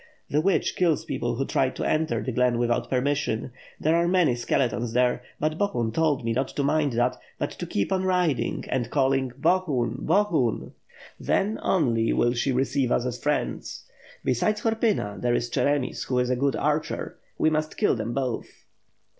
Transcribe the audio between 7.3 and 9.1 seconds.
but to keep on riding and